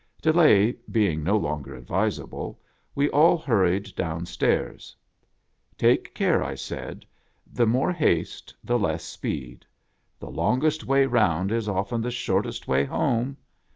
[0.19, 2.59] Delay being no longer advisable,
[2.95, 4.95] we all hurried down stairs.
[5.77, 7.05] "Take care," I said.
[7.45, 9.63] "The more haste, the less speed.
[10.19, 13.37] The longest way round is often the shortest way home.